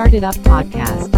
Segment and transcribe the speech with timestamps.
[0.00, 1.08] Started Up Podcast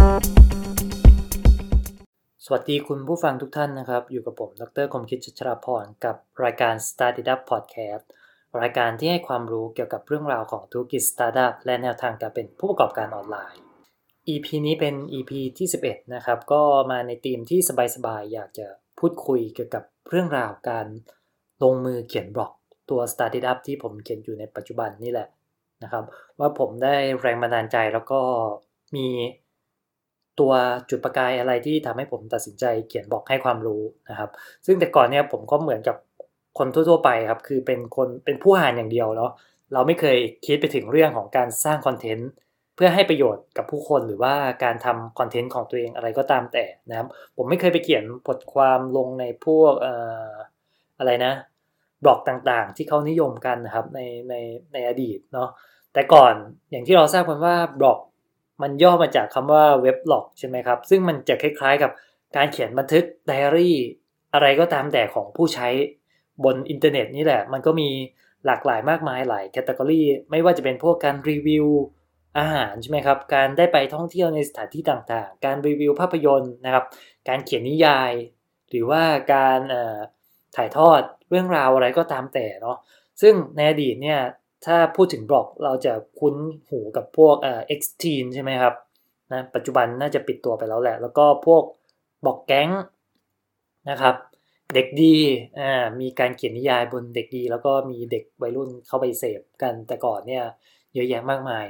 [2.45, 8.05] สวัสดีคุณผู้ฟังทุกท่านนะครับ อยู่กับผม ดรคมคิดชัชราพร กับรายการ Started Up Podcast
[8.61, 13.61] รายการที่ให้ความรู้เกี่ยวกับเรื่องราวของธุรกิจสตาร์ทอัพและแนวทางการเป็นผู้ประกอบการออนไลน์
[14.29, 16.61] EP นี้เป็น EP ที่ 11 นะครับ ก็
[16.91, 17.59] มาในธีมที่
[17.95, 18.67] สบายๆ อยากจะ
[18.99, 20.87] พูดคุยเกี่ยวกับเรื่องราวการ
[21.63, 22.51] ลงมือเขียนบล็อก
[22.89, 25.29] ตัว Started Up ที่ผมเขียนอยู่ในปัจจุบันนี่แหละ
[25.83, 26.03] นะครับ
[26.39, 28.21] ว่าผมได้แรงบันดาลใจแล้วก็
[28.95, 29.07] มี
[30.39, 30.51] ตัว
[30.89, 34.29] จุดประกายอะไรที่ทำให้ผมตัดสินใจเขียนบล็อกให้ความรู้นะครับ
[34.65, 35.97] ซึ่งแต่ก่อนเนี่ยผมก็เหมือนกับ
[36.57, 39.31] คนทั่ว ๆ ไปครับ คือเป็นคนเป็นผู้อ่านอย่างเดียวเนาะ
[39.73, 42.29] เราไม่เคยคิดไปถึงเรื่องของการสร้างคอนเทนต์
[42.75, 44.33] เพื่อให้ประโยชน์กับผู้คนหรือว่า
[44.63, 49.87] การทำคอนเทนต์ของตัวเองอะไรก็ตามแต่นะครับ ผมไม่เคยไปเขียนบทความลงในพวกอ
[50.27, 50.31] อ
[50.99, 51.33] อะไรนะ
[52.03, 53.99] บล็อกต่างๆ ที่เขานิยมกันนะครับใน
[54.29, 54.35] ใน
[54.73, 55.49] ในอดีตเนาะ
[55.93, 56.33] แต่ก่อน
[56.71, 57.99] อย่างที่เราทราบกันว่าบล็อก
[58.61, 61.91] มันย่อมาจากคำว่า weblog ใช่ไหมครับ ซึ่งมันจะคล้ายๆกับ
[62.35, 63.75] การเขียนบันทึกไดอารี่
[64.33, 65.67] อะไรก็ตามแต่ของผู้ใช้
[66.43, 67.89] บนอินเทอร์เน็ตนี่แหละ มันก็มี
[68.45, 71.67] หลากหลายมากมายหลาย category ไม่ว่าจะเป็นพวกการรีวิว
[72.37, 76.85] อาหารใช่ไหมครับ การได้ไปท่องเที่ยวในสถานที่ต่างๆ การรีวิวภาพยนตร์นะครับ
[77.29, 78.11] การเขียนนิยาย
[78.69, 79.59] หรือว่าการ
[80.55, 82.77] ถ่ายทอดเรื่องราวอะไรก็ตามแต่เนาะ
[83.21, 84.19] ซึ่งในอดีตเนี่ย
[84.65, 86.35] ถ้าพูดถึงบล็อกเราจะคุ้น
[86.69, 88.73] หูกับพวกเอ่อ X Teen ใช่ไหมครับ
[89.31, 91.63] นะปัจจุบันน่าจะปิดตัวไปแล้วแหละ แล้วก็พวก
[92.25, 92.69] บล็อกแก๊ง
[93.89, 94.15] นะครับ
[94.73, 95.15] เด็กดี
[95.59, 100.43] อ่ามีการเขียนนิยายบนเด็กดี แล้วก็มีเด็กวัยรุ่นเข้าไปเสพกันแต่ก่อนเนี่ย
[100.93, 101.65] เยอะแยะมากมาย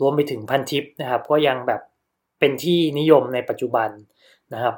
[0.00, 1.82] รวมไปถึงพันทิปนะครับก็ยังแบบ
[2.40, 3.90] เป็นที่นิยมในปัจจุบัน
[4.54, 4.74] นะครับ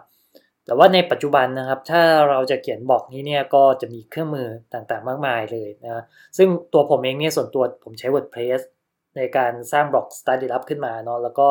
[0.71, 6.05] แต่ว่าในปัจจุบันนะครับ ถ้าเราจะเขียนบล็อกนี้เนี่ยก็จะมีเครื่องมือต่างๆ มากมายเลยนะ
[6.37, 8.61] ซึ่งตัวผมเองเนี่ยส่วนตัวผมใช้ WordPress
[9.17, 11.49] ในการสร้างบล็อก Study Up ขึ้นมาเนาะแล้วก็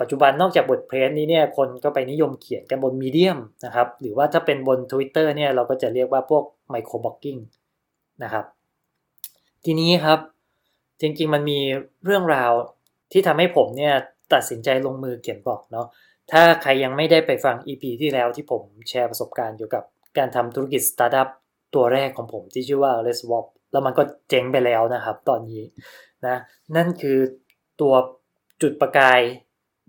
[0.00, 7.40] ปัจจุบันนอกจาก WordPress นี้เนี่ยคนก็ไปนิยมเขียนกันบน Medium นะครับ หรือว่าถ้าเป็นบน Twitter เนี่ยเราก็จะเรียกว่าพวก Micro Blogging
[8.22, 8.44] นะครับ
[9.64, 10.18] ทีนี้ครับ
[11.00, 11.58] จริงๆมันมี
[12.04, 12.52] เรื่องราว
[13.12, 13.94] ที่ทำให้ผมเนี่ย
[14.32, 15.86] ตัดสินใจลงมือเขียนบล็อกเนาะ
[16.32, 19.84] ถ้าใครยังไม่ได้ไปฟัง EP ที่แล้วที่ผมแชร์ประสบการณ์เกี่ยวกับ
[20.18, 21.28] การทำธุรกิจสตาร์ทอัพ
[21.74, 25.62] ตัวแรกของผมที่ชื่อว่า Let's Swap แล้วมันก็เจ๊งไปแล้วนะครับ ตอนนี้
[26.26, 26.36] นะ
[26.76, 27.18] นั่นคือ
[27.80, 27.94] ตัว
[28.62, 29.20] จุดประกาย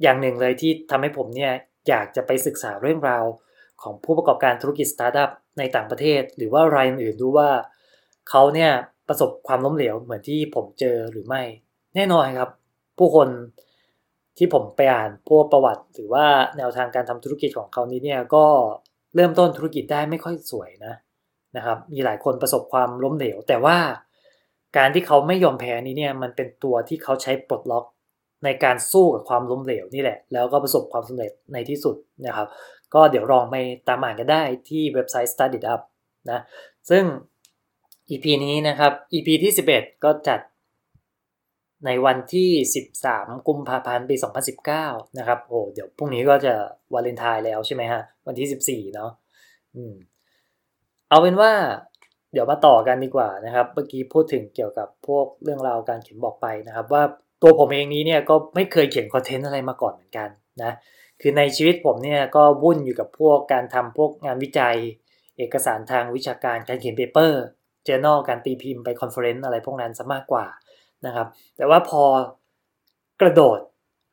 [0.02, 1.54] อย่างหนึ่งเลยที่ทำให้ผมเนี่ย
[1.90, 3.26] อยากจะไปศึกษาเรื่องราว
[3.82, 7.50] ของผู้ประกอบการธุรกิจสตาร์ทอัพในต่างประเทศ หรือว่ารายอื่นดูว่า
[8.30, 8.72] เขาเนี่ย
[9.08, 11.42] ประสบความล้มเหลวเหมือนที่ผมเจอหรือไม่
[11.96, 12.50] แน่นอนครับ
[12.98, 13.28] ผู้คน
[14.38, 16.26] ที่ผมไปอ่านพวกประวัติ หรือว่า
[16.58, 18.46] แนวทางการทำธุรกิจของเขานี้เนี่ยก็
[19.16, 20.94] เริ่มต้นธุรกิจได้ไม่ค่อยสวยนะ
[21.58, 23.78] นะครับ มีหลายคนประสบความล้มเหลว แต่ว่า
[24.78, 27.86] การที่เขาไม่ยอมแพ้นี้เนี่ยมันเป็นตัวที่เขาใช้ปลดล็อก
[28.46, 32.48] ในการสู้กับความล้มเหลวนี่แหละ แล้วก็ประสบความสำเร็จในที่สุดนะครับ
[32.94, 33.56] ก็เดี๋ยวลองไป
[33.88, 35.82] ตามอ่านกันได้ที่เว็บไซต์ Study Up
[36.30, 36.40] นะ
[36.90, 37.04] ซึ่ง
[38.10, 40.40] EP นี้นะครับ EP ที่ 11 ก็จัด
[41.86, 42.50] ในวันที่
[42.98, 44.16] 13 กุมภาพันธ์ ปี
[44.68, 46.54] 2019 นะครับ โอ้ เดี๋ยวพรุ่งนี้ก็จะ
[46.94, 49.12] วาเลนไทน์แล้วใช่ไหมฮะ วันที่ 14 เนาะ
[49.76, 49.94] อืม
[51.10, 51.52] เอาเป็นว่า
[52.34, 57.04] เดี๋ยวมาต่อกันดีกว่านะครับ เมื่อกี้พูดถึงเกี่ยวกับพวกเรื่องราวการเขียนบอกไปนะครับ ว่า
[57.42, 60.30] ตัวผมเองนี้เนี่ยก็ไม่เคยเขียนคอนเทนต์อะไรมาก่อนเหมือนกัน
[60.64, 60.72] นะ
[61.22, 64.76] คือในชีวิตผมเนี่ยก็วุ่นอยู่กับพวกการทำพวกงานวิจัย
[65.38, 70.46] เอกสารทางวิชาการ การเขียน paper journal การตีพิมพ์ไป conference อะไรพวกนั้นซะมากกว่า
[71.06, 72.04] นะครับ แต่ว่าพอ
[73.22, 73.60] กระโดด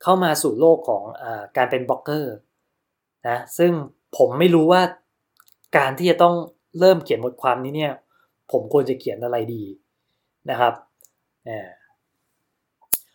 [0.03, 1.25] เข้ามาสู่โลกของ
[1.57, 2.35] การเป็นบล็อกเกอร์
[3.29, 3.73] นะซึ่ง
[4.17, 4.83] ผมไม่รู้ว่า
[5.77, 6.35] การที่จะต้อง
[6.81, 7.93] เริ่มเขียนบทความนี้เนี่ย
[8.53, 9.65] ผมควรจะเขียนอะไรดี
[10.51, 10.75] นะครับ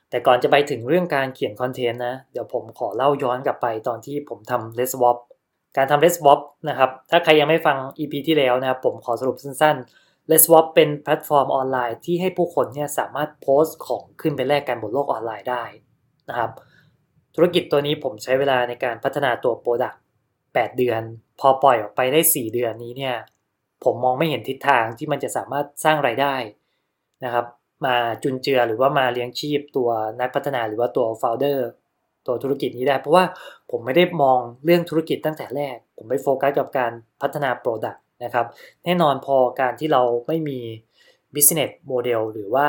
[0.10, 5.18] แต่ก่อนจะไปถึงเรื่องการเขียนคอนเทนต์นะ เดี๋ยวผมขอเล่าย้อนกลับไปตอนที่ผมทำ Let's Swap
[5.78, 15.64] การทำ Let's Swap นะครับ ถ้าใครยังไม่ฟัง EP ที่แล้วนะครับ ผมขอสรุปสั้นๆ l e s w a p เป็นแพลตฟอร์มออนไลน์ที่ให้ผู้คนเนี่ยสามารถโพสต์ของขึ้นไปแลกกันบนโลกออนไลน์ได้
[16.30, 16.52] นะครับ
[17.36, 20.02] ธุรกิจตัวนี้ผมใช้เวลาในการพัฒนาตัว product
[20.44, 21.02] 8เดือน
[21.40, 23.16] พอปล่อยออกไปได้ 4 เดือนนี้เนี่ย
[23.84, 26.36] ผมมองไม่เห็นทิศทางที่มันจะสามารถสร้างรายได้
[27.24, 27.46] นะครับ
[27.86, 31.70] มาจุนเจือหรือว่ามาเลี้ยงชีพตัวนักพัฒนาหรือว่าตัว founder
[32.28, 33.26] ตัวธุรกิจนี้ได้ เพราะว่า
[33.72, 36.92] ผมไม่ได้มองเรื่องธุรกิจตั้งแต่แรก ผมไปโฟกัสกับการ
[37.22, 38.46] พัฒนา product นะครับ
[38.86, 40.60] แน่นอนพอการที่เราไม่มี
[41.34, 42.68] business model หรือว่า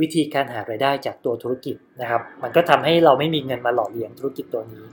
[0.00, 4.84] วิธีการหารายได้จากตัวธุรกิจนะครับ มันก็ทำให้เราไม่มีเงินมาหล่อเลี้ยงธุรกิจตัวนี้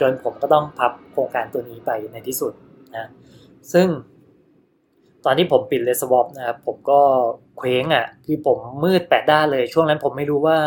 [0.00, 2.52] จนผมก็ต้องพับโครงการตัวนี้ไปในที่สุด
[2.96, 3.08] นะ
[3.72, 3.88] ซึ่ง
[5.24, 7.00] ตอนที่ผมปิดเลสวอปนะครับผมก็
[7.58, 10.58] เคว้งอะ่ะคือผมมืดแปดด้านเลย ช่วงนั้นผมไม่รู้ว่า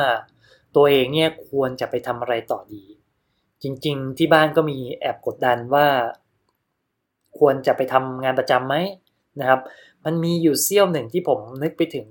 [0.76, 2.84] ตัวเองเนี่ยควรจะไปทำอะไรต่อดี
[3.64, 5.88] จริง ๆ ที่บ้านก็มีแอบกดดันว่า
[7.40, 8.76] ควรจะไปทำงานประจำไหม
[9.40, 9.60] นะครับ
[10.06, 12.06] มันมีอยู่เสี้ยวหนึ่งที่ผมนึกไปถึง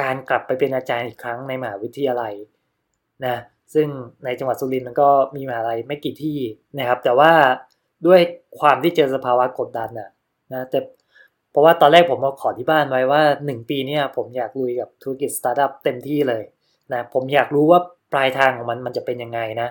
[0.00, 2.34] การกลับไปเป็นอาจารย์อีกครั้งในมหาวิทยาลัย
[3.26, 3.36] นะ
[3.74, 3.88] ซึ่ง
[4.24, 6.38] ในจังหวัดสุรินทร์มันก็มีมหาลัยไม่กี่ที่
[6.78, 7.32] นะครับ แต่ว่า
[8.06, 8.20] ด้วย
[8.60, 10.08] ความที่เจอสภาวะกดดันอะ
[10.52, 10.78] นะแต่
[11.50, 16.42] เพราะว่าตอนแรกผมก็ขอที่บ้านไว้ว่า 1 ปีเนี่ยผมอยากลุยกับธุรกิจสตาร์ทอัพเต็มที่เลย
[16.92, 17.80] นะผมอยากรู้ว่า
[18.12, 19.68] ปลายทางของมันมันจะเป็นยังไงนะ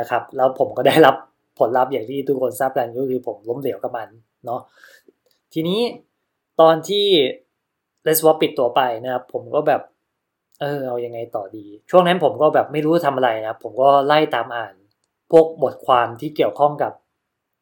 [0.00, 1.16] นะครับ แล้วผมก็ได้รับ
[1.58, 4.08] ผลลัพธ์อย่างที่ทุกคนทราบกันก็คือผมล้มเหลวกับมัน
[4.44, 4.60] เนาะ
[5.54, 5.80] ทีนี้
[6.60, 7.06] ตอนที่
[8.02, 9.82] Let's Swap ปิดตัวไปนะครับผมก็แบบ
[10.60, 14.74] เออเอายังไงต่อดี ช่วงนั้นผมก็แบบไม่รู้จะทำอะไรนะผมก็ไล่ตามอ่าน
[15.30, 16.92] พวกบทความที่เกี่ยวข้องกับ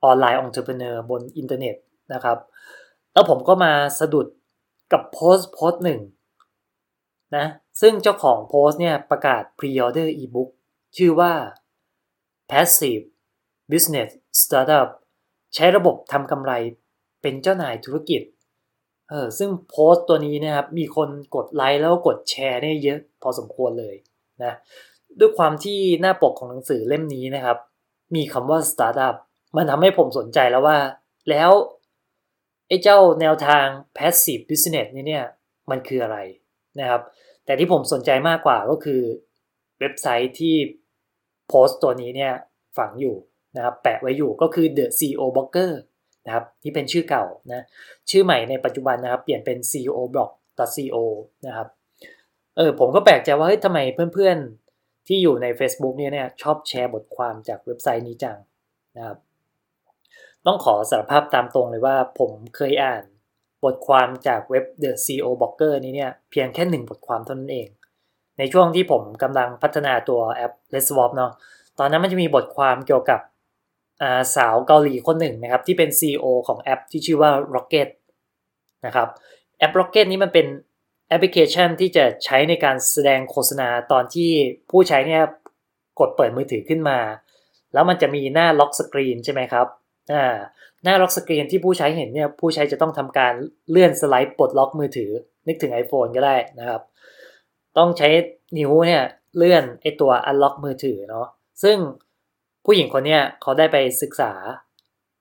[0.05, 1.77] online entrepreneur บนอินเทอร์เน็ต
[2.13, 2.39] นะครับ
[3.13, 4.27] แล้วผมก็มาสะดุด
[4.93, 6.01] กับโพสต์โพสต์หนึ่ง
[7.37, 7.47] นะ
[7.81, 10.51] ซึ่งเจ้าของโพสต์เนี่ยประกาศ pre-order อีบุ๊ก
[10.97, 11.33] ชื่อว่า
[12.51, 13.05] Passive
[13.73, 14.09] Business
[14.43, 14.89] Startup
[15.55, 16.53] ใช้ระบบทำกำไร
[17.23, 18.23] เป็นเจ้านายธุรกิจ
[19.11, 23.95] เออซึ่งโพสต์ตัวนี้นะครับ มีคนกดไลค์แล้วกดแชร์ได้เยอะพอสมควรเลย
[24.43, 24.55] นะ
[25.21, 27.59] ด้วยความที่หน้าปกของหนังสือเล่มนี้นะครับ
[28.15, 29.17] มีคำว่า Startup
[29.57, 30.79] มันทำให้ผมสนใจแล้วว่า
[31.31, 31.51] แล้ว
[32.69, 33.67] ไอ้เจ้าแนวทาง
[33.97, 35.25] passive business นี่เนี่ย
[35.71, 36.19] มันคืออะไร
[36.81, 37.03] นะครับ
[37.45, 39.03] แต่ที่ผมสนใจมากกว่าก็คือ
[39.81, 40.55] เว็บไซต์ที่
[41.49, 42.33] โพสต์ตัวนี้เนี่ย
[42.79, 43.17] ฝังอยู่
[43.57, 45.73] นะครับแปะไว้อยู่ก็คือ the CEO blogger
[46.27, 47.65] นะครับที่เป็นชื่อเก่านะ
[48.11, 50.97] ชื่อใหม่ในปัจจุบันนะครับ เปลี่ยนเป็น CEO blog co
[51.47, 51.69] นะครับ
[52.57, 53.79] เออผมก็แปลกใจว่าเฮ้ยทำไม
[54.15, 58.39] เพื่อนๆ ที่อยู่ใน Facebook เนี่ยเนี่ยชอบแชร์บทความจากเว็บไซต์นี้จัง
[58.97, 59.19] นะครับ
[60.47, 63.03] ต้องขอสารภาพตามตรงเลยว่าผมเคยอ่าน
[63.65, 67.69] บทความจากเว็บ The CEO Blogger นี้เนี่ยเพียงแค่หนึ่งบทความเท่านั้นเอง
[68.39, 71.33] ในช่วงที่ผมกำลังพัฒนาตัวแอป Let's Swap เนาะ
[71.79, 73.21] ตอนนั้นมันจะมีบทความเกี่ยวกับ
[74.37, 77.89] สาวเกาหลีคนหนึ่งนะครับ ที่เป็น CEO ของแอปที่ชื่อว่า Rocket
[78.87, 79.09] นะครับ
[79.59, 80.47] แอป Rocket นี้มันเป็น
[81.09, 84.31] แอปพลิเคชันที่จะใช้ในการแสดงโฆษณาตอนที่
[84.71, 85.23] ผู้ใช้เนี่ย
[86.01, 86.99] กดเปิดมือถือขึ้นมา
[87.73, 89.67] แล้วมันจะมีหน้า lock screen ใช่ไหมครับ
[90.85, 93.33] หน้า lock screen ที่ผู้ใช้เห็นเนี่ยผู้ใช้จะต้องทำการ
[93.71, 95.11] เลื่อนสไลด์ปลดล็อกมือถือ
[95.47, 96.81] นึกถึง iPhone ก็ได้นะครับ
[97.79, 98.09] ต้องใช้
[98.59, 99.03] นิ้วเนี่ย
[99.37, 101.27] เลื่อนไอตัว unlock มือถือเนาะ
[101.63, 101.77] ซึ่ง
[102.65, 104.33] ผู้หญิงคนเนี้ยเขาได้ไปศึกษา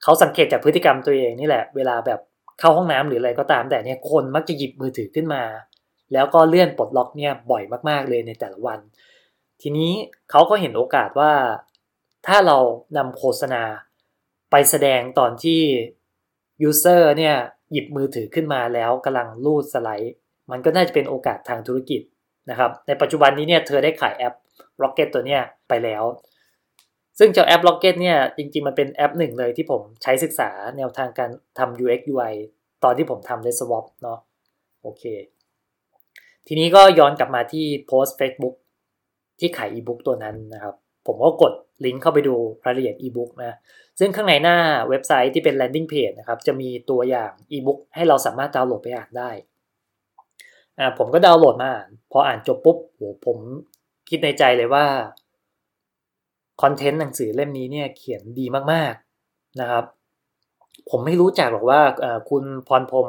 [0.04, 2.20] เขาสังเกตจากพฤติกรรมตัวเองนี่แหละ เวลาแบบ
[2.60, 5.44] เข้าห้องน้ำหรืออะไรก็ตามแต่เนี่ยคนมักจะหยิบมือถือขึ้นมา
[6.14, 8.80] แล้วก็เลื่อนปลดล็อกเนี่ยบ่อยมากๆเลยในแต่ละวัน
[9.62, 9.92] ทีนี้
[10.32, 11.32] เขาก็เห็นโอกาสว่า
[12.28, 12.58] ถ้าเรา
[12.98, 13.64] นำโฆษณา
[14.52, 15.62] ไปแสดงตอนที่
[16.64, 17.36] ยูเซอร์เนี่ย
[17.72, 20.14] หยิบมือถือขึ้นมาแล้วกำลังลูดสไลด์
[20.52, 22.02] มันก็น่าจะเป็นโอกาสทางธุรกิจ
[22.50, 24.34] นะครับ ในปัจจุบันนี้เนี่ยเธอได้ขายแอป
[24.82, 26.04] Rocket ตัวเนี้ยไปแล้ว
[27.20, 32.34] ซึ่งเจ้าแอป Rocket เนี่ยจริง ๆ มันเป็นแอปหนึ่งเลยที่ผมใช้ศึกษาแนวทางการทำ UX UI
[32.84, 34.20] ตอนที่ผมทำ Red Swap เนาะ
[34.82, 35.04] โอเค
[36.48, 38.56] ทีนี้ก็ย้อนกลับมาที่โพสต์ Facebook
[39.40, 40.76] ที่ขายอีบุ๊กตัวนั้นนะครับ
[41.08, 41.54] ผมก็กด
[41.86, 43.58] ลิงก์เข้าไปดูรายละเอียดอีบุ๊กนะ
[44.00, 44.58] ซึ่งข้างในหน้า
[44.90, 49.30] เว็บไซต์ที่เป็น landing page นะครับ จะมีตัวอย่างอีบุ๊กให้เราสามารถดาวน์โหลดไปอ่านได้
[50.80, 53.38] อ่าผมก็ดาวน์โหลดมาอ่านพออ่านจบปุ๊บโหผม
[54.10, 54.86] คิดในใจเลยว่า
[56.62, 59.86] คอนเทนต์หนังสือเล่มนี้เนี่ยเขียนดีมากๆนะครับ
[60.90, 61.82] ผมไม่รู้จักหรอกว่า
[62.30, 63.08] คุณพรพรม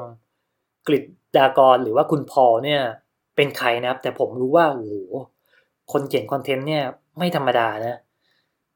[0.88, 1.04] กฤษ
[1.36, 2.80] ดากรหรือว่าคุณพอเนี่ย
[3.36, 4.94] เป็นใครนะครับ แต่ผมรู้ว่าโอ้โห
[5.92, 6.84] คนเขียนคอนเทนต์เนี่ย
[7.18, 8.00] ไม่ธรรมดานะ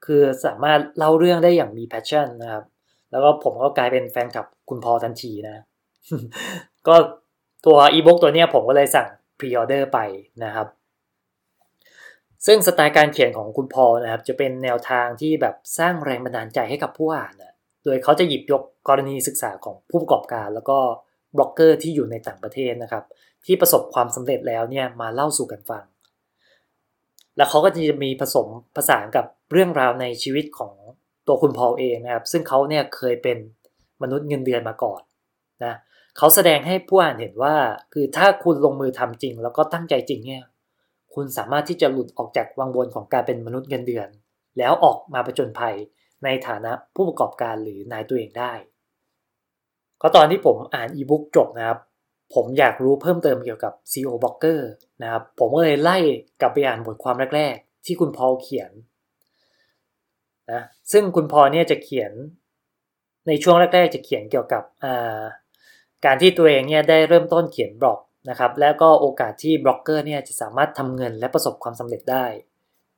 [0.05, 2.65] คือสามารถเล่าเรื่องได้อย่างมี passion นะครับ
[3.11, 5.65] แล้วก็ผมก็กลายเป็นแฟนคลับคุณพอทันทีนะ
[6.89, 6.95] ก็
[7.67, 9.09] ตัวอีบุ๊กตัวเนี้ยผมก็เลยสั่ง
[9.39, 9.99] pre-order ไป
[10.45, 10.67] นะครับ
[12.47, 17.55] ซึ่งสไตล์การเขียนของคุณพอนะครับ จะเป็นแนวทางที่แบบสร้างแรงบันดาลใจให้กับผู้อ่านนะ
[17.85, 20.79] โดยเขาจะหยิบยกกรณีศึกษาของผู้ประกอบการ แล้วก็
[21.37, 23.05] บล็อกเกอร์ที่อยู่ในต่างประเทศนะครับ
[23.47, 25.85] ที่ประสบความสำเร็จแล้วเนี่ยมาเล่าสู่กันฟัง
[27.37, 30.75] แล้วเขาก็จะมีผสมผสานกับเรื่องราวในชีวิตของ
[31.27, 33.39] ตัวคุณพอเองนะครับ ซึ่งเขาเนี่ยเคยเป็น
[34.03, 35.01] มนุษย์เงินเดือนมาก่อน
[35.65, 35.75] นะ
[36.19, 37.55] เขาแสดงให้ผู้อ่านเห็นว่า
[37.93, 40.43] คือถ้าคุณลงมือทำจริง แล้วก็ตั้งใจจริงเนี่ย
[41.21, 44.09] คุณสามารถที่จะหลุดออกจากวังวนของการเป็นมนุษย์เงินเดือน
[44.59, 45.75] แล้วออกมาประจนภัย
[46.25, 48.53] ในฐานะผู้ประกอบการหรือนายตัวเองได้
[50.03, 51.79] ก็ตอนที่ผมอ่านอีบุ๊กจบนะครับ
[52.35, 54.61] ผมอยากรู้เพิ่มเติมเกี่ยวกับ CEO Blogger
[55.03, 55.99] นะครับ ผมก็เลยไล่
[56.41, 58.71] กลับไปอ่านบทความแรก ๆ ที่คุณพอลเขียน
[60.53, 62.13] นะซึ่งคุณพอเนี่ยจะเขียน
[63.27, 64.63] ในช่วงแรก ๆ จะเขียนเกี่ยวกับ
[66.05, 67.99] การที่ตัวเองเนี่ยได้เริ่มต้นเขียนบล็อก
[68.29, 72.25] นะครับและก็โอกาสที่บล็อกเกอร์เนี่ยจะสามารถทำเงินและประสบความสำเร็จได้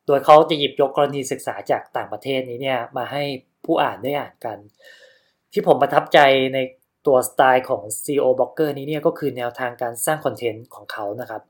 [0.06, 3.22] โดยเขาจะหยิบยกกรณีศึกษาจากต่างประเทศนี้เนี่ยมาให้
[3.64, 4.58] ผู้อ่านได้อ่านกัน
[5.52, 6.18] ที่ผมประทับใจ
[6.54, 6.58] ใน
[7.06, 11.42] ตัวสไตล์ของ CEO บล็อกเกอร์นี้เนี่ยก็คือแนวทางการสร้างคอนเทนต์ของเขานะครับ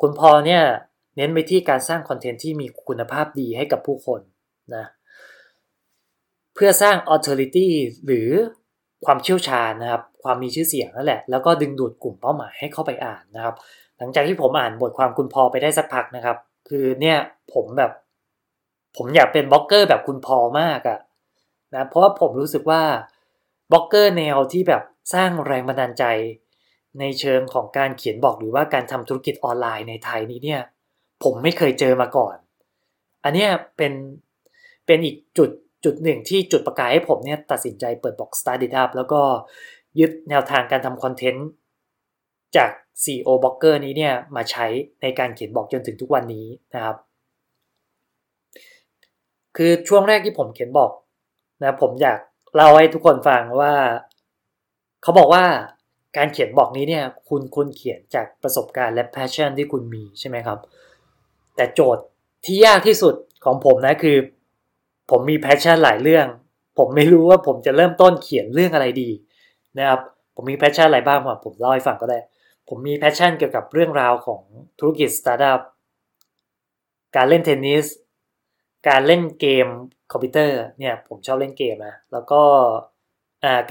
[0.00, 0.62] คุณพอเนี่ย
[1.16, 4.20] เน้นไปที่การสร้างคอนเทนต์ที่มีคุณภาพดีให้กับผู้คน
[4.76, 4.84] นะ
[6.54, 7.68] เพื่อสร้าง authority
[8.06, 8.30] หรือ
[9.04, 13.54] ความเชี่ยวชาญนะครับ ความมีชื่อเสียงนั่นแหละ แล้วก็ดึงดูดกลุ่มเป้าหมายให้เข้าไปอ่านนะครับ
[13.98, 16.36] หลังจากที่ผมอ่านบทความคุณพอไปได้สักพักนะครับ
[16.68, 17.18] คือเนี่ย
[17.54, 17.92] ผมแบบ
[18.96, 20.98] ผมอยากเป็นบล็อกเกอร์แบบคุณพอมากอะ
[21.74, 22.82] นะ เพราะว่าผมรู้สึกว่า
[23.72, 24.82] บล็อกเกอร์แนวที่แบบ
[25.14, 26.04] สร้างแรงบันดาลใจ
[27.00, 30.60] ในเชิงของการเขียนบล็อกหรือว่าการทำธุรกิจออนไลน์ในไทยนี้เนี่ย
[31.24, 32.36] ผมไม่เคยเจอมาก่อน
[33.24, 33.92] อันเนี้ยเป็น
[34.86, 35.50] เป็นอีกจุด
[35.86, 39.20] จุดหนึ่งที่จุดประกายให้ผมเนี่ยตัดสินใจเปิดบล็อก Start It Up แล้วก็
[39.98, 41.48] ยึดแนวทางการทำคอนเทนต์
[42.56, 42.70] จาก
[43.02, 44.66] CEO บล็อกเกอร์นี้เนี่ยมาใช้
[45.02, 46.96] ในการเขียนบอกจนถึงทุกวันนี้นะครับ
[49.56, 50.90] คือช่วงแรกที่ผมเขียนบอก
[51.62, 52.18] นะผมอยาก
[52.54, 53.74] เล่าให้ทุกคนฟังว่า
[55.02, 55.44] เขาบอกว่า
[56.16, 60.58] การเขียนบอกนี้เนี่ยคุณคุณเขียนจากประสบการณ์และ passion ที่คุณมีใช่ไหมครับ
[61.56, 62.04] แต่โจทย์
[62.44, 63.14] ที่ยากที่สุด
[63.44, 64.16] ของผมนะคือ
[65.10, 66.26] ผมมี passion หลายเรื่อง
[66.78, 69.10] ผมไม่รู้ว่าผมจะเริ่มต้นเขียนเรื่องอะไรดี
[69.78, 70.00] นะครับ
[70.34, 72.18] ผมมี passion อะไรบ้างผมเล่าให้ฟังก็ได้
[72.68, 74.42] ผมมี passion เกี่ยวกับเรื่องราวของ
[74.78, 75.60] ธุรกิจสตาร์ทอัพ
[77.16, 77.86] การเล่นเทนนิส
[78.88, 79.66] การเล่นเกม
[80.12, 82.42] คอมพิวเตอร์เนี่ยผมชอบเล่นเกมนะแล้วก็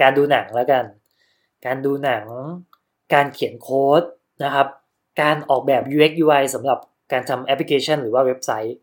[0.00, 0.84] การดูหนังแล้วกัน
[1.66, 2.24] การดูหนัง
[3.14, 4.02] การเขียนโค้ด
[4.44, 4.68] นะครับ
[5.20, 6.78] การออกแบบ UX UI สำหรับ
[7.12, 8.76] การทำแอปพลิเคชันหรือว่าเว็บไซต์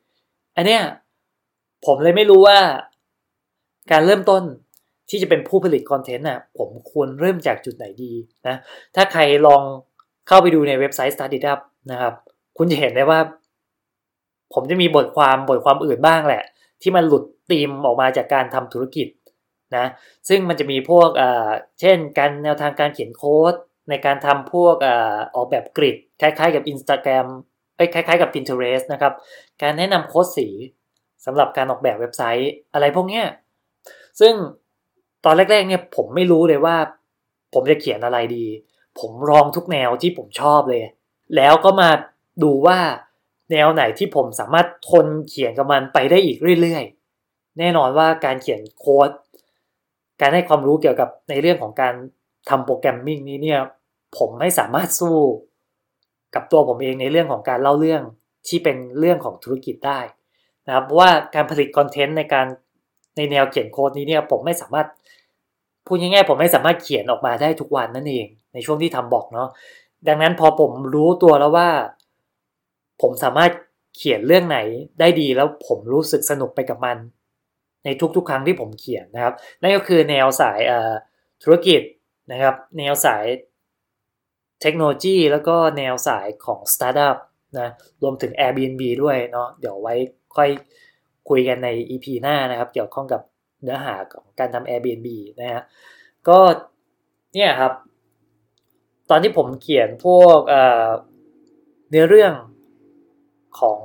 [0.56, 0.82] อันเนี้ย
[1.86, 2.60] ผมเลยไม่รู้ว่า
[3.92, 4.44] การเริ่มต้น
[5.10, 8.14] ที่จะเป็นผู้ผลิตคอนเทนต์อะผมควรเริ่มจากจุดไหนดี
[8.48, 8.56] นะ
[8.96, 9.62] ถ้าใครลอง
[10.28, 11.60] เข้าไปดูในเว็บไซต์ Start It Up
[11.92, 12.14] นะครับ
[12.58, 13.20] คุณจะเห็นได้ว่า
[14.54, 16.44] ผมจะมีบทความบทความอื่นบ้างแหละ
[16.82, 19.08] ที่มันหลุดธีมออกมาจากการทำธุรกิจ
[19.76, 19.86] นะ
[20.30, 21.50] ซึ่งมันจะมีพวกอ่า
[21.80, 23.54] เช่น การแนวทางการเขียนโค้ด
[23.90, 27.28] ในการทำพวกอ่าออกแบบกริดคล้ายๆกับ Instagram
[27.76, 29.14] เอ้คล้ายๆกับ Pinterest นะครับ
[29.62, 30.48] การแนะนำโค้ดสี
[31.26, 33.26] สำหรับการออกแบบเว็บไซต์อะไรพวกเนี้ย
[34.20, 34.34] ซึ่ง
[35.26, 36.76] ตอนแรก ๆ เนี่ยผมไม่รู้เลยว่า
[37.54, 38.46] ผมจะเขียนอะไรดี
[39.00, 40.82] ผมลองทุกแนวที่ผมชอบเลย
[41.36, 41.90] แล้วก็มา
[42.44, 42.80] ดูว่า
[43.52, 49.10] แนวไหนที่ผมสามารถทนเขียนกับมันไปได้อีกเรื่อยๆ แน่นอนว่าการเขียนโค้ด
[50.22, 51.94] การให้ความรู้เกี่ยวกับในเรื่องของการ
[52.50, 53.60] ทำโปรแกรมมิ่งนี้เนี่ย
[54.18, 55.18] ผมไม่สามารถสู้
[56.36, 58.04] กับตัวผมเองในเรื่องของการเล่าเรื่อง
[58.48, 60.00] ที่เป็นเรื่องของธุรกิจได้
[60.68, 62.46] นะครับเพราะว่าการผลิตคอนเทนต์ในการ
[63.18, 64.88] ในแนวเขียนโค้ดนี้เนี่ยผมไม่สามารถ
[65.86, 69.50] พูดง่ายๆผมไม่สามารถเขียนออกมาได้ทุกวันนั่นเอง ในช่วงที่ทำบอกเนาะ
[70.08, 71.70] ดังนั้นพอผมรู้ตัวแล้วว่า
[73.02, 73.52] ผมสามารถ
[73.98, 74.60] เขียนเรื่องไหน
[75.00, 76.98] ได้ดีแล้วผมรู้สึกสนุกไปกับมัน
[77.86, 80.60] ในทุกๆ ครั้งที่ผมเขียนนะครับ นั่นก็คือแนวสาย
[81.44, 81.82] ธุรกิจ
[82.32, 83.26] นะครับ แนวสาย
[84.62, 87.18] เทคโนโลยีแล้วก็แนวสายของสตาร์ทอัพ
[87.60, 87.70] นะ
[88.02, 89.96] รวมถึง Airbnb ด้วยเนาะเดี๋ยวไว้
[90.36, 90.50] ค่อย
[91.30, 93.22] คุยกันใน EP หน้านะครับ เกี่ยวข้องกับ
[93.64, 95.08] เนื้อหาของการทำ Airbnb
[95.42, 95.64] นะฮะ
[96.28, 96.40] ก็
[97.34, 97.74] เนี่ยครับ
[99.10, 102.34] ตอนที่ผมเขียนพวกเเนื้อเรื่อง
[103.60, 103.82] ของ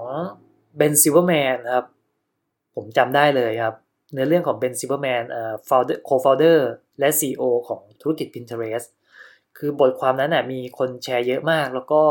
[0.76, 1.86] Ben Silbermann ครับ
[2.74, 3.74] ผมจำได้เลยครับ
[4.12, 5.54] เนื้อเรื่องของ Ben Silbermann เอ่อ
[6.08, 6.58] co-founder
[6.98, 8.88] และ CEO ของธุรกิจ Pinterest
[9.58, 12.02] คือบทความนั้นนะมีคนแชร์เยอะมาก แล้วก็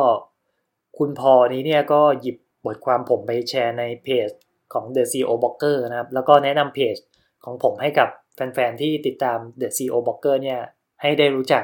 [0.98, 4.30] คุณพอนี้เนี่ยก็หยิบ บทความผมไปแชร์ในเพจ
[4.74, 6.96] ของ The CEO Blogger นะครับ แล้วก็แนะนำเพจ
[7.46, 10.60] ของผมให้กับแฟนๆ ที่ติดตาม The CEO Blogger เนี่ย
[11.02, 11.64] ให้ได้รู้จัก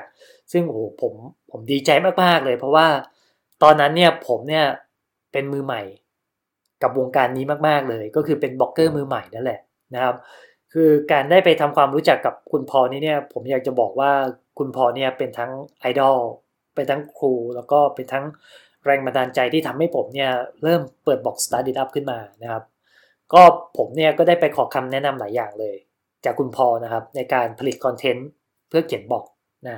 [0.52, 1.14] ซึ่งโอ้โหผม
[1.52, 1.90] ผมดีใจ
[2.24, 2.88] มากๆเลย เพราะว่า
[3.64, 4.66] ตอนนั้นเนี่ยผมเนี่ย
[5.32, 5.82] เป็นมือใหม่
[6.82, 9.60] กับวงการนี้มากๆเลย ก็คือเป็นบล็อกเกอร์มือใหม่นั่นแหละ
[9.94, 10.16] นะครับ
[10.74, 14.12] คือการได้ไปทำความรู้จักกับคุณพอนี่เนี่ยผมอยากจะบอกว่า
[14.58, 16.18] คุณพอเนี่ยเป็นทั้งไอดอล
[16.76, 18.26] เป็นทั้งครู แล้วก็เป็นทั้ง
[18.86, 20.32] แรงบันดาลใจที่ทำให้ผมเนี่ย
[20.64, 22.64] เริ่มเปิดบ็อก Start It Up ขึ้นมานะครับ
[23.34, 23.42] ก็
[23.78, 25.76] ผมเนี่ยก็ได้ไปขอคำแนะนำหลายอย่างเลย
[26.26, 28.28] จากคุณพอนะครับในการผลิต content
[28.70, 29.26] เพื่อเขียนบอก
[29.68, 29.78] นะ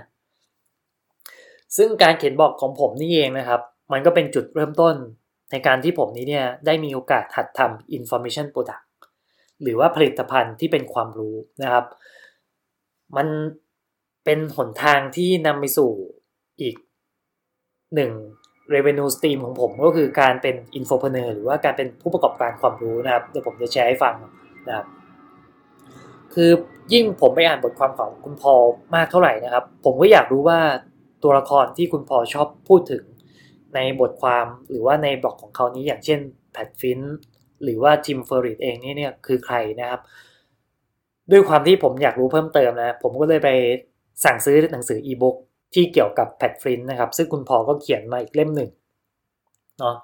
[1.77, 4.95] ซึ่งการเขียนบอกของผมนี่เองนะครับ มันก็เป็นจุดเริ่มต้น
[5.51, 8.85] ในการที่ผมนี้เนี่ยได้มีโอกาสหัดทำ information product
[9.61, 11.85] หรือว่าผลิตภัณฑ์ที่เป็นความรู้นะครับ
[13.17, 13.27] มัน
[14.25, 15.91] เป็นหนทางที่นำไปสู่
[16.61, 16.75] อีก
[17.95, 18.11] หนึ่ง
[18.73, 24.15] revenue stream ของผมก็คือการเป็น infopreneur หรือว่าการเป็นผู้ประกอบการความรู้นะครับเดี๋ยวผมจะแชร์ให้ฟัง
[24.67, 24.85] นะครับ
[26.33, 26.49] คือ
[26.93, 28.53] ยิ่งผมไปอ่านบทความของคุณพอ
[28.95, 30.59] มากเท่าไหร่นะครับ ผมก็อยากรู้ว่า
[31.23, 33.03] ตัวละครที่คุณพอชอบพูดถึง
[33.75, 36.19] ในบทความหรือว่าในบล็อกของเขานี้อย่างเช่น
[36.51, 37.01] Pat Flynn
[37.63, 40.01] หรือว่า Tim Ferriss เองนี่เนี่ยคือใครนะครับ
[41.31, 43.49] ด้วยความที่ผมอยากรู้เพิ่มเติมนะ ผมก็เลยไป
[44.23, 45.35] สั่งซื้อหนังสืออีบุ๊ก
[45.73, 48.69] ที่เกี่ยวกับ Pat Flynn นะครับ ซึ่งคุณพอก็เขียนมาอีกเล่มหนึ่ง
[49.79, 49.95] เนาะ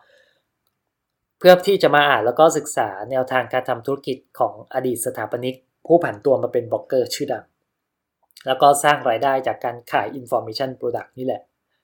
[1.40, 5.56] เพื่อที่จะมาอ่านแล้วก็ศึกษาแนวทางการทำธุรกิจของอดีตสถาปนิก
[5.88, 7.46] ผู้ผันตัวมาเป็นบล็อกเกอร์ชื่อดัง
[8.48, 11.42] แล้วก็สร้างรายได้จากการขาย Information Product นี่แหละ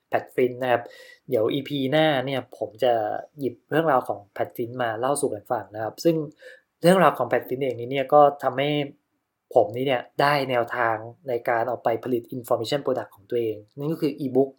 [0.08, 0.82] Pat Flynn นะครับ
[1.28, 2.92] เดี๋ยว EP หน้าเนี่ยผมจะ
[3.38, 6.16] หยิบเรื่องราวของ Pat Flynn มาเล่าสู่กันฟังนะครับ ซึ่ง
[6.82, 8.70] เรื่องราวของ Pat Flynn เองนี้เนี่ยก็ทำให้
[9.54, 10.96] ผมนี้เนี่ยได้แนวทาง
[11.28, 14.50] ในการเอาไปผลิต Information Product ของตัวเอง นั่นก็คือ e-book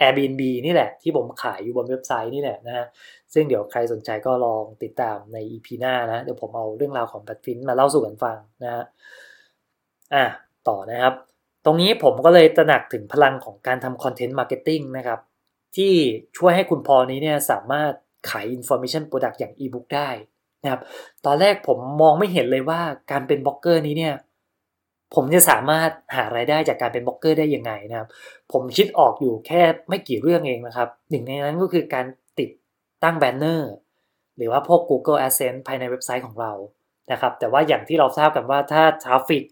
[0.00, 2.86] Airbnb นี่แหละ ที่ผมขายอยู่บนเว็บไซต์นี่แหละนะฮะ
[3.32, 8.84] ซึ่งเดี๋ยวใครสนใจก็ลองติดตามใน EP หน้านะ เดี๋ยวผมเอาเรื่องราวของ Pat Flynn มาเล่าสู่กันฟังนะฮะ
[10.14, 10.24] อะ
[10.68, 11.14] ต่อนะครับ
[11.64, 15.20] ตรงนี้ผมก็เลยตระหนักถึงพลังของการทำ content marketing นะครับ
[15.76, 15.92] ที่
[16.36, 17.92] ช่วยให้คุณพอนี้เนี่ยสามารถ
[18.30, 20.08] ขาย Information Product อย่าง e-book ได้
[20.62, 20.80] นะครับ
[21.26, 22.80] ตอนแรกผมมองไม่เห็นเลยว่า
[23.10, 24.14] การเป็นบล็อกเกอร์นี้เนี่ย
[25.14, 28.08] ผมจะสามารถหารายได้จากการเป็นบล็อกเกอร์ได้ยังไงนะครับ
[28.52, 32.06] ผมคิดออกอยู่แค่ไม่กี่เรื่องเองนะครับหนึ่งในนั้นก็คือการ
[32.38, 32.50] ติด
[33.04, 33.72] ตั้ง banner
[34.36, 36.52] หรือว่าพวก Google Adsense ภายในเว็บไซต์ของเรา
[37.12, 39.44] นะครับ แต่ว่าอย่างที่เราทราบกันว่าถ้า traffic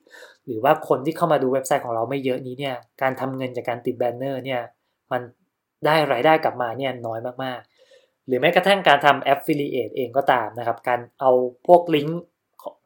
[0.47, 4.61] หรือว่าคนที่เข้ามาดูเว็บไซต์ของเราไม่เยอะนี้เนี่ยการทำเงินจากการติด banner เนี่ย
[5.13, 5.23] มัน
[5.87, 11.31] ได้รายได้กลับมาเนี่ยน้อยมากๆ หรือแม้กระทั่งการทำ affiliate เองก็ตามนะครับ การเอา
[11.67, 12.23] พวกลิงก์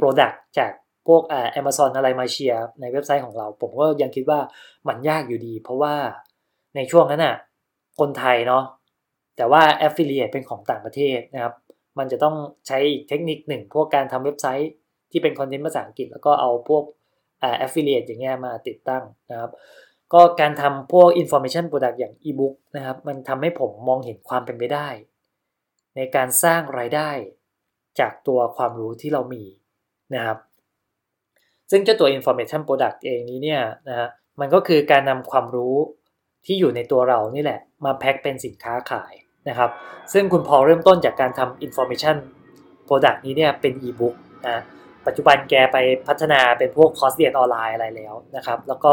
[0.01, 0.73] product จาก
[1.07, 4.41] พวกอ่า Amazon อะไรมาเชียร์ในเว็บไซต์ของเรา ผมก็ยังคิดว่า
[4.89, 5.95] มันยากอยู่ดี เพราะว่า
[6.77, 7.37] ในช่วงนั้นอะ
[7.99, 8.65] คนไทยเนาะ
[9.37, 11.55] แต่ว่า affiliate เป็นของต่างประเทศนะครับ
[11.99, 14.71] มันจะต้องใช้อีกเทคนิคหนึ่ง พวกการทำเว็บไซต์
[15.11, 16.85] ที่เป็นคอนเทนต์ภาษาอังกฤษ แล้วก็เอาพวก
[17.43, 19.51] อ่า affiliate อย่างเงี้ยมาติดตั้งนะครับ
[20.13, 24.89] ก็การทำพวก information product อย่าง ebook นะครับ มันทำให้ผมมองเห็นความเป็นไปได้
[25.97, 27.11] ในการสร้างรายได้
[28.01, 29.45] จากตัวความรู้ที่เรามี
[30.15, 30.39] นะครับ
[31.71, 34.09] ซึ่งเจ้าตัว information product เองนี้เนี่ยนะฮะ
[34.41, 35.77] มันก็คือการนำความรู้
[36.47, 39.13] ที่อยู่ในตัวเรานี่แหละ มาแพ็คเป็นสินค้าขาย
[39.49, 39.71] นะครับ
[40.13, 42.17] ซึ่งคุณพอเริ่มต้นจากการทำ information
[42.89, 44.15] product นี้เนี่ยเป็น ebook
[44.49, 44.63] นะ
[45.07, 48.93] ปัจจุบันแกไปพัฒนาเป็นพวกคอร์สเรียนออนไลน์อะไรแล้วนะครับ แล้วก็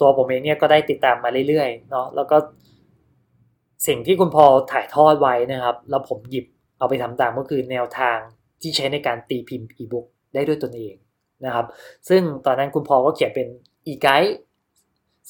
[0.00, 2.36] ตัวผมเองเนี่ยก็ได้ติดตามมาเรื่อยๆเนาะแล้วก็
[3.86, 6.46] สิ่งที่คุณพอถ่ายทอดไว้นะครับ แล้วผมหยิบ
[6.78, 8.18] เอาไปทำตามก็คือแนวทาง
[8.60, 10.94] ที่ใช้ในการตีพิมพ์อีบุ๊กได้ด้วยตนเอง
[11.44, 11.66] นะครับ
[12.08, 13.48] ซึ่งตอนนั้นคุณพอก็เขียนเป็น
[13.86, 14.36] อีไกด์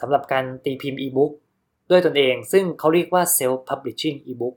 [0.01, 1.33] สำหรับการตีพิมพ์อีบุ๊ก
[1.91, 4.57] ด้วยตนเอง ซึ่งเขาเรียกว่า self publishing ebook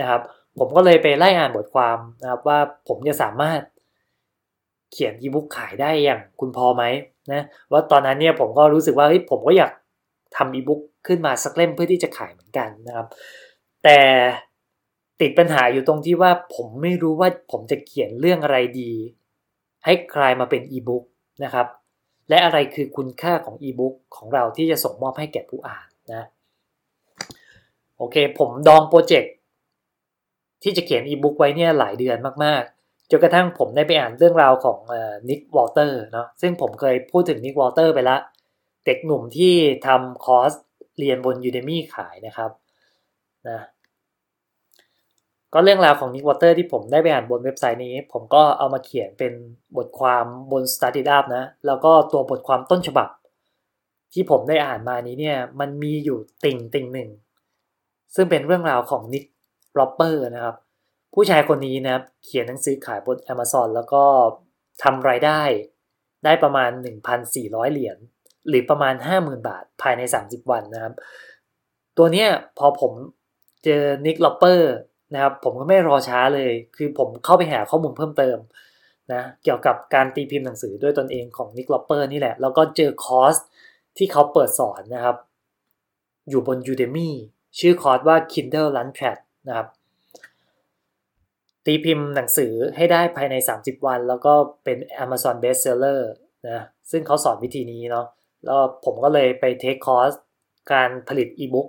[0.00, 0.20] นะครับ
[0.58, 3.60] ผมก็เลยไปไล่อ่านบทความนะครับว่าผมจะสามารถ
[4.92, 6.84] เขียนอีบุ๊กขายได้อย่างคุณพอไหม
[7.32, 9.72] นะว่าตอนนั้นเนี่ยผมก็รู้สึกว่าเฮ้ยผมก็อยาก
[10.36, 13.06] ทำอีบุ๊กขึ้นมาสักเล่มเพื่อที่จะขายเหมือนกันนะครับ
[13.84, 14.00] แต่
[15.20, 18.92] ติดปัญหาอยู่ตรงที่ว่าผมไม่รู้ว่าผมจะเขียนเรื่องอะไรดี
[19.84, 21.04] ให้กลายมาเป็นอีบุ๊ก
[21.44, 21.66] นะครับ
[22.28, 26.24] และอะไรคือคุณค่าของอีบุ๊กของเราที่จะส่งมอบให้แก่ผู้อ่านนะ
[27.96, 29.32] โอเค ผมดองโปรเจกต์
[30.62, 34.78] ที่จะเขียนอีบุ๊กไว้เนี่ยหลายเดือนมากๆจนกระทั่งผมได้ไปอ่านเรื่องราวของ
[35.28, 38.16] Nick Walter เนาะซึ่งผมเคยพูดถึง Nick Walter ไปละ
[38.86, 39.54] เด็กหนุ่มที่
[39.86, 40.52] ทำคอร์ส
[40.98, 42.50] เรียนบน Udemy ขายนะครับ
[43.48, 43.58] นะ
[45.52, 49.32] ก็เรื่องราวของ Nick Walter ที่ผมได้ไปอ่านบนเว็บไซต์นี้ ผมก็เอามาเขียนเป็น
[49.76, 53.08] บทความบน Startup นะ แล้วก็ตัวบทความต้นฉบับ
[54.12, 57.10] ที่ผมได้อ่านมานี้เนี่ย มันมีอยู่ติ่งติ่งหนึ่ง
[58.14, 59.24] ซึ่งเป็นเรื่องราวของ Nick
[59.72, 60.56] Loper นะครับ
[61.14, 64.02] ผู้ชายคนนี้นะเขียนหนังสือขายบน Amazon แล้วก็
[64.82, 65.40] ทำรายได้
[66.24, 66.70] ได้ประมาณ
[67.22, 67.96] 1,400 เหรียญ
[68.48, 70.94] หรือประมาณ 50,000 บาทภายใน 30 วันนะครับ
[71.96, 72.92] ตัวเนี้ยพอผม
[73.64, 74.72] เจอ Nick Loper
[75.14, 78.38] นะครับผมก็ไม่รอช้าเลย คือผมเข้าไปหาข้อมูลเพิ่มเติม
[79.12, 83.36] นะเกี่ยวกับการตีพิมพ์หนังสือด้วยตนเองของ Nick Loper นี่แหละ แล้วก็เจอคอร์ส
[83.96, 85.16] ที่เขาเปิดสอนนะครับ
[86.28, 87.10] อยู่บน Udemy
[87.58, 89.18] ชื่อคอร์สว่า Kindle Launchpad
[89.48, 89.68] นะครับ
[91.66, 94.32] ตีพิมพ์หนังสือให้ได้ภายใน 30 วัน แล้วก็
[94.64, 96.00] เป็น Amazon Bestseller
[96.48, 98.06] นะซึ่งเขาสอนวิธีนี้เนาะ
[98.44, 100.12] แล้วผมก็เลยไปเทคคอร์ส
[100.72, 101.68] การผลิตอีบุ๊ก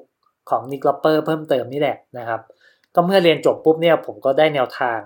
[0.49, 2.41] ของ Nick Loper เพิ่มเติมนี่แหละนะครับ
[2.95, 4.99] ก็เมื่อเรียนจบปุ๊บเนี่ยผมก็ได้แนวทาง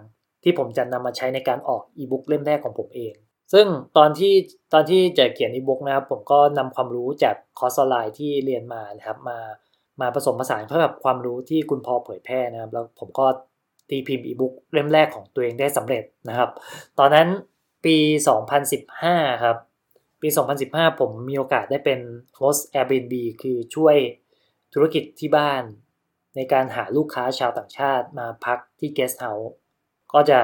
[0.43, 3.13] ที่ผมจะนำมาใช้ในการออกอีบุ๊กเล่มแรกของผมเอง
[3.53, 3.65] ซึ่ง
[3.97, 4.33] ตอนที่
[4.73, 9.39] ตอนที่จะเขียนอีบุ๊กนะครับผมก็นำความรู้จากคอร์สออนไลน์ที่เรียนมานะครับมา
[10.01, 13.25] มาผสมผสานเพื่อกับความรู้ที่คุณพอเผยแพร่นะครับ แล้วผมก็
[13.89, 16.49] ตีพิมพ์อีบุ๊กเล่มแรกของตัวเองได้สำเร็จนะครับ
[16.99, 17.27] ตอนนั้น
[17.85, 17.97] ปี
[18.69, 19.57] 2015 ครับ
[20.21, 20.27] ปี
[20.63, 21.99] 2015 ผมมีโอกาสได้เป็น
[22.35, 23.95] โฮสต์ Airbnb คือช่วย
[24.73, 25.63] ธุรกิจที่บ้าน
[26.35, 29.49] ในการหาลูกค้าชาวต่างชาติมาพักที่ Guest House
[30.13, 30.39] ก็จะ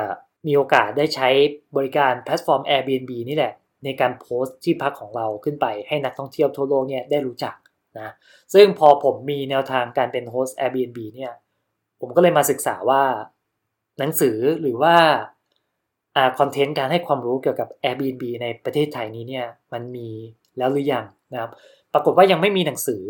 [0.47, 1.29] มีโอกาสได้ใช้
[1.75, 3.53] บริการแพลตฟอร์ม Airbnb นี่แหละ
[3.85, 7.55] ในการโพสต์ที่พักของเราขึ้นไปให้นักท่องเที่ยวทั่วโลกเนี่ยได้รู้จัก
[7.99, 8.13] นะ
[8.53, 11.33] ซึ่งพอผมมีแนวทางการเป็นโฮสต์ Airbnb เนี่ย
[12.01, 13.03] ผมก็เลยมาศึกษาว่า
[13.99, 14.95] หนังสือหรือว่า
[16.39, 20.09] คอนเทนต์การให้ความรู้เกี่ยวกับ Airbnb ในประเทศไทยนี้เนี่ยมันมี
[20.57, 21.51] แล้วหรือยังนะครับ
[21.93, 23.01] ปรากฏว่ายังไม่มีหนังสือ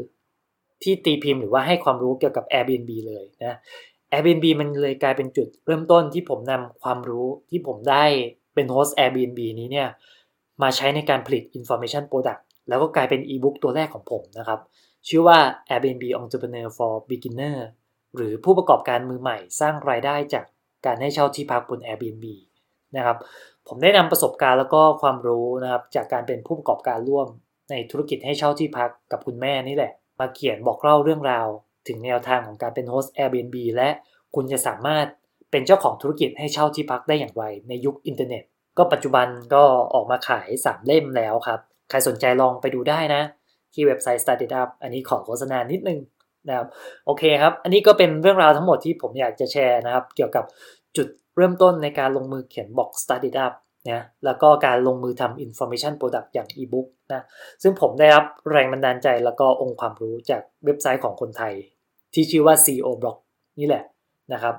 [0.83, 3.57] ที่ตีพิมพ์หรือว่าให้ความรู้เกี่ยวกับ Airbnb เลยนะ
[4.11, 8.03] Airbnb มันเลยกลายเป็นจุดเริ่มต้นที่ผมนำความรู้ที่ผมได้
[8.53, 9.87] เป็นโฮสต์ Airbnb นี้เนี่ย
[10.61, 14.59] มาใช้ในการผลิต Information Product แล้วก็กลายเป็นอีบุ๊กตัวแรกของผมนะครับ
[15.07, 15.39] ชื่อว่า
[15.69, 17.57] Airbnb Entrepreneur for Beginner
[18.15, 20.45] หรือผู้ประกอบการมือใหม่สร้างรายได้จาก
[20.85, 22.25] การให้เช่าที่พักบน Airbnb
[22.95, 23.17] นะครับ
[23.67, 27.27] ผมได้นำประสบการณ์แล้วก็ความรู้นะครับจากการเป็นผู้ประกอบการร่วม
[27.69, 31.47] ในธุรกิจให้เช่าที่พักกับคุณแม่นี่แหละ มาเขียนบอกเล่าเรื่องราว
[31.88, 33.89] ถึงแนวทางของการเป็นโฮสต์ Airbnb และ
[34.36, 35.07] คุณจะสามารถ
[35.51, 38.43] เป็นเจ้าของธุรกิจให้เช่าที่พักได้อย่างไรในยุคอินเทอร์เน็ต
[38.77, 43.21] ก็ปัจจุบันก็ออกมาขาย 3 เล่มแล้วครับ ใครสนใจลองไปดูได้นะ
[43.73, 45.99] ที่เว็บไซต์ Started Up อันนี้ขอโฆษณานิดนึง
[46.47, 46.67] นะครับ
[47.05, 50.45] โอเคครับ อันนี้ก็เป็นเรื่องราวทั้งหมดที่ผมอยากจะแชร์นะครับ เกี่ยวกับ
[50.97, 51.07] จุด
[51.38, 53.53] เริ่มต้นในการลงมือเขียนบอก Started Up
[53.89, 57.23] นะแล้วก็การลงมือทำ Information Product อย่าง e-book นะ
[57.61, 61.53] ซึ่งผมได้รับแรงบันดาลใจแล้วก็องค์ความรู้จากเว็บไซต์ของคนไทย
[62.13, 63.17] ที่ชื่อว่า CEO Blog
[63.59, 63.83] นี่แหละ
[64.33, 64.55] นะครับ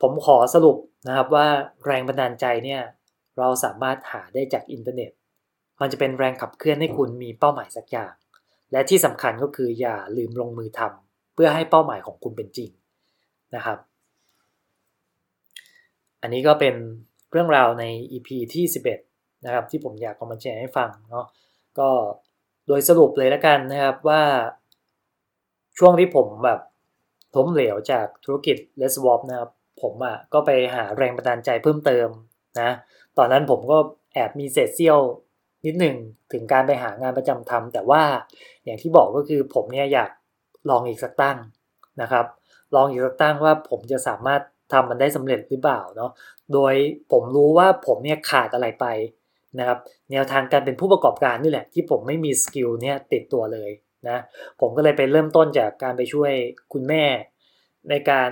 [0.00, 0.76] ผมขอสรุป
[1.08, 1.46] นะครับว่า
[1.86, 2.80] แรงบันดาลใจเนี่ย
[3.38, 5.10] เราสามารถหาได้จากอินเทอร์เน็ต
[5.80, 8.12] มันจะเป็นแรงขับเคลื่อนให้คุณมีเป้าหมายสักอย่าง
[8.72, 12.70] และที่สำคัญก็คืออย่าลืมลงมือทำเพื่อให้เป้าหมายของคุณเป็นจริง
[13.54, 13.78] นะครับ
[16.22, 16.74] อันนี้ก็เป็น
[17.34, 18.64] เรื่องราวใน EP ที่
[19.04, 21.26] 11 นะครับ ที่ผมอยากเอามาแชร์ให้ฟังเนาะ
[21.78, 21.88] ก็
[22.66, 24.22] โดยสรุปเลยแล้วกันนะครับว่า
[25.78, 26.60] ช่วงที่ผมแบบ
[27.36, 29.50] ล้มเหลวจากธุรกิจ l e s s w a p นะครับ
[29.82, 32.08] ผมอะ่ะก็ไปหาแรงบันดาลใจเพิ่มเติม
[32.60, 32.70] นะ
[33.18, 33.78] ตอนนั้นผมก็
[34.14, 34.98] แอบมีเศษเสี้ยว
[35.66, 35.96] นิดหนึ่ง
[36.32, 38.02] ถึงการไปหางานประจำทำแต่ว่า
[38.64, 40.10] อย่างที่บอกก็คือผมเนี่ยอยาก
[40.70, 41.38] ลองอีกสักตั้ง
[42.02, 42.26] นะครับ
[42.74, 46.10] ลองอีกสักตั้งว่าผมจะสามารถ ทำมันได้สำเร็จหรือเปล่าเนาะ
[46.52, 46.74] โดย
[47.12, 48.86] ผมรู้ว่าผมเนี่ยขาดอะไรไป
[49.58, 49.78] นะครับ
[50.10, 53.70] แนวทางการเป็นผู้ประกอบการนี่แหละ ที่ผมไม่มีสกิลเนี่ยติดตัวเลย
[54.08, 54.18] นะ
[54.60, 56.32] ผมก็เลยไปเริ่มต้นจากการไปช่วย
[56.72, 57.04] คุณแม่
[57.90, 58.30] ในการ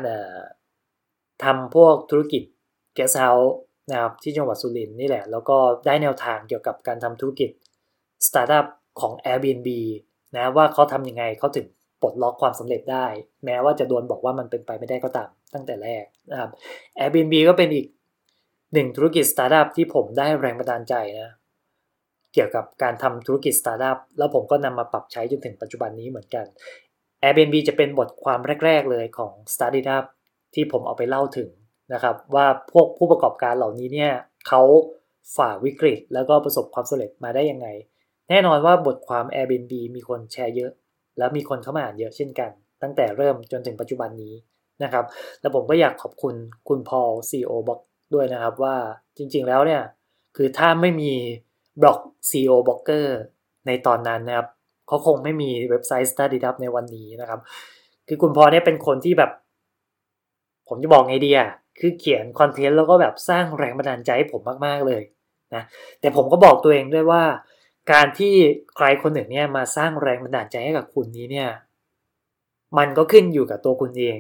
[1.45, 2.43] ทำพวกธุรกิจ
[2.95, 3.55] Guest House
[3.91, 7.51] นะครับที่จังหวัดสุรินทร์นี่แหละ แล้วก็ได้แนวทางเกี่ยวกับการทำธุรกิจ
[8.27, 8.67] สตาร์ทอัพ
[9.01, 9.69] ของ Airbnb
[10.37, 11.67] นะว่าเขาทำยังไงเขาถึง
[12.03, 13.07] ปลดล็อกความสำเร็จได้
[13.45, 16.51] แม้ว่าจะโดนบอกว่ามันเป็นไปไม่ได้ก็ตาม ตั้งแต่แรกนะครับ
[16.99, 17.87] Airbnb ก็เป็นอีก
[18.73, 21.31] หนึ่งธุรกิจสตาร์ทอัพที่ผมได้แรงบันดาลใจนะ
[22.33, 26.47] เกี่ยวกับการทำธุรกิจสตาร์ทอัพแล้วผมก็นำมาปรับใช้จนถึงปัจจุบันนี้เหมือนกัน
[27.23, 30.05] Airbnb จะเป็นบทความแรก ๆ เลยของ Startup
[30.55, 31.51] ที่ผมเอาไปเล่าถึง
[31.93, 34.13] นะครับ ว่าพวกผู้ประกอบการเหล่านี้เนี่ย
[34.49, 34.63] เขา
[35.37, 37.69] ฝ่าวิกฤต แล้วก็ประสบความสำเร็จมาได้ยังไง
[38.29, 40.73] แน่นอนว่าบทความ Airbnb มีคนแชร์เยอะ
[41.19, 42.51] แล้วมีคนเข้ามาอ่านเยอะเช่นกัน
[42.83, 44.35] ตั้งแต่เริ่มจนถึงปัจจุบันนี้
[44.83, 45.05] นะครับ
[45.41, 46.35] แล้วผมก็อยากขอบคุณ
[46.69, 47.81] คุณพอล CEO บล็อก
[48.15, 48.77] ด้วยนะครับว่า
[49.17, 49.83] จริงๆแล้วเนี่ย
[50.37, 51.13] คือถ้าไม่มี
[51.81, 51.99] บล็อก
[52.31, 53.17] CEO บล็อกเกอร์
[53.67, 54.49] ในตอนนั้นนะครับ
[54.87, 57.41] เขาคงไม่มีเว็บไซต์ Study Up ในวันนี้นะครับ
[58.09, 59.31] คือคุณพอเนี่ยเป็นคนที่แบบ
[60.69, 65.03] ผมจะบอกไงดีอะคือเขียนคอนเทนต์แล้วก็แบบสร้างแรงบันดาลใจให้ผมมากๆเลย
[65.55, 65.63] นะ
[66.01, 67.23] แต่ผมก็บอกตัวเองด้วยว่า
[67.93, 68.35] การที่
[68.77, 71.49] ใครคนหนึ่งเนี่ยมาสร้างแรงบันดาลใจให้กับคุณนี้เนี่ย
[72.79, 74.19] มันก็ขึ้นอยู่กับตัวคุณเอง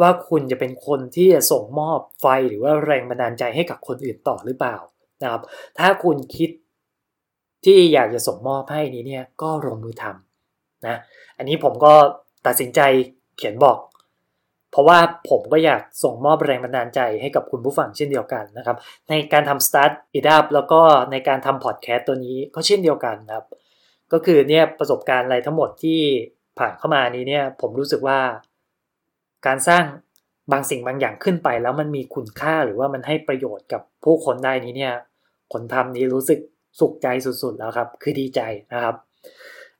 [0.00, 4.76] ว่าคุณจะเป็นคนที่จะส่งมอบไฟหรือว่าแรงบันดาลใจให้กับคนอื่นต่อหรือเปล่า
[5.22, 5.42] นะครับ
[5.78, 6.50] ถ้าคุณคิด
[7.64, 10.98] ที่อยากจะส่งมอบให้นี้เนี่ยก็ลงมือทำนะ
[11.38, 11.92] อันนี้ผมก็
[12.46, 12.80] ตัดสินใจ
[13.36, 13.78] เขียนบอก
[14.70, 14.98] เพราะว่า
[15.30, 18.76] ผมก็อยากส่งมอบแรงบันดาลใจให้กับคุณผู้ฟังเช่นเดียวกันนะครับ
[19.08, 20.80] ในการทำ Start It Up แล้วก็
[21.12, 23.46] ในการทำพอดแคสต์ตัวนี้ก็เช่นเดียวกันครับ
[24.12, 26.00] ก็คือเนี่ยประสบการณ์อะไรทั้งหมดที่
[26.58, 28.18] ผ่านเข้ามานี้เนี่ยผมรู้สึกว่า
[29.46, 29.84] การสร้าง
[30.52, 34.94] บางสิ่งบางอย่างขึ้นไป แล้วมันมีคุณค่าหรือว่ามันให้ประโยชน์กับผู้คนได้นี้เนี่ย
[35.52, 36.40] คนทำนี้รู้สึก
[36.80, 37.06] สุขใจ
[37.42, 38.40] สุดๆแล้วครับ คือดีใจ
[38.72, 38.96] นะครับ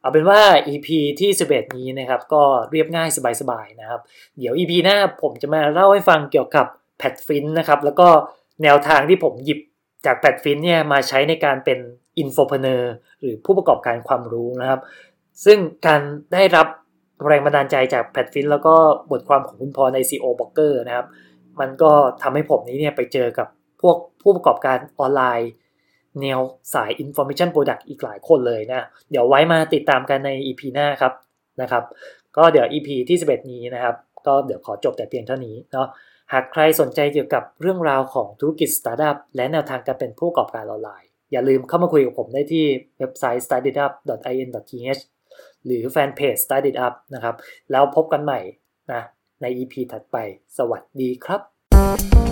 [0.00, 0.88] เอาเป็นว่า EP
[1.20, 3.08] ที่ 11 นี้นะครับ ก็เรียบง่าย
[3.40, 4.00] สบายๆนะครับ
[4.38, 6.66] เดี๋ยว EP หน้าผมจะมาเล่าให้ฟังเกี่ยวกับ
[6.98, 8.08] แพดฟินนะครับ แล้วก็
[8.62, 9.60] แนวทางที่ผมหยิบ
[10.06, 11.78] จาก Pat Flynn เนี่ยมาใช้ในการเป็น
[12.18, 14.80] Infopreneur หรือผู้ประกอบการความรู้นะครับ
[15.44, 16.00] ซึ่งการ
[16.32, 16.66] ได้รับ
[17.26, 18.74] แรงบันดาลใจจาก Pat Flynn แล้วก็
[19.10, 21.06] บทความของคุณพอใน CEO Blogger นะครับ
[21.60, 23.48] มันก็ทำให้ผมนี้เนี่ยไปเจอกับ
[23.82, 25.50] พวกผู้ประกอบการออนไลน์
[26.20, 26.40] แนว
[26.74, 31.12] สาย Information Product อีกหลายคนเลยนะ เดี๋ยวไว้มาติดตามกันใน EP หน้าครับ
[31.60, 31.84] นะครับ
[32.36, 33.96] ก็เดี๋ยว EP ที่ 11 นี้นะครับ
[34.26, 35.88] ก็เดี๋ยวขอจบแต่เพียงเท่านี้เนาะ
[36.32, 42.64] หากใครสนใจเกี่ยวกับเรื่องราวของธุรกิจสตาร์ทอัพและแนวทางการเป็นผู้ประกอบการออนไลน์ อย่าลืมเข้ามาคุยกับผมได้ที่
[42.98, 45.02] เว็บไซต์ startup.in.th
[45.64, 47.34] หรือแฟนเพจ Start It Up นะครับ
[47.70, 48.40] แล้วพบกันใหม่
[48.92, 49.02] นะ
[49.42, 50.16] ใน EP ถัดไป
[50.58, 52.31] สวัสดีครับ